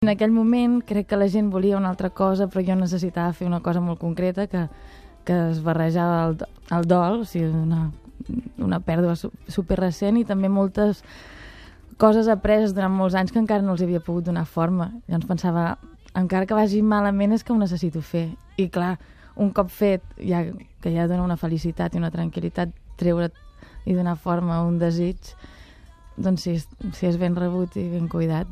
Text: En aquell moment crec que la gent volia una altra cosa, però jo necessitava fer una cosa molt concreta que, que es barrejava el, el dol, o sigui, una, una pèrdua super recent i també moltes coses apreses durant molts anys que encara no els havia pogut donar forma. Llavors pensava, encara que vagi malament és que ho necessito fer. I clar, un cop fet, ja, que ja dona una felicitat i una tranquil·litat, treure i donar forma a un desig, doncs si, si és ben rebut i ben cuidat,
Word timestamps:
En 0.00 0.08
aquell 0.08 0.30
moment 0.32 0.78
crec 0.88 1.10
que 1.10 1.16
la 1.20 1.26
gent 1.28 1.50
volia 1.52 1.76
una 1.76 1.90
altra 1.92 2.08
cosa, 2.08 2.46
però 2.48 2.62
jo 2.64 2.72
necessitava 2.72 3.34
fer 3.36 3.44
una 3.44 3.58
cosa 3.60 3.82
molt 3.84 3.98
concreta 4.00 4.46
que, 4.48 4.62
que 5.28 5.34
es 5.50 5.58
barrejava 5.60 6.22
el, 6.30 6.38
el 6.72 6.86
dol, 6.88 7.18
o 7.20 7.26
sigui, 7.28 7.50
una, 7.52 7.82
una 8.64 8.78
pèrdua 8.80 9.12
super 9.20 9.76
recent 9.76 10.16
i 10.16 10.24
també 10.24 10.48
moltes 10.48 11.02
coses 12.00 12.32
apreses 12.32 12.72
durant 12.72 12.96
molts 12.96 13.18
anys 13.20 13.36
que 13.36 13.42
encara 13.42 13.60
no 13.60 13.76
els 13.76 13.84
havia 13.84 14.00
pogut 14.00 14.24
donar 14.30 14.46
forma. 14.48 14.88
Llavors 15.04 15.28
pensava, 15.34 15.66
encara 16.16 16.48
que 16.48 16.56
vagi 16.56 16.80
malament 16.80 17.36
és 17.36 17.44
que 17.44 17.52
ho 17.52 17.60
necessito 17.60 18.00
fer. 18.00 18.30
I 18.56 18.70
clar, 18.72 18.94
un 19.36 19.52
cop 19.52 19.68
fet, 19.68 20.00
ja, 20.16 20.46
que 20.80 20.96
ja 20.96 21.10
dona 21.12 21.28
una 21.28 21.36
felicitat 21.36 21.92
i 21.92 22.00
una 22.00 22.14
tranquil·litat, 22.16 22.72
treure 22.96 23.28
i 23.84 24.00
donar 24.00 24.16
forma 24.16 24.62
a 24.62 24.64
un 24.64 24.80
desig, 24.80 25.36
doncs 26.16 26.48
si, 26.48 26.56
si 26.96 27.12
és 27.12 27.20
ben 27.20 27.36
rebut 27.36 27.76
i 27.76 27.84
ben 27.92 28.08
cuidat, 28.08 28.48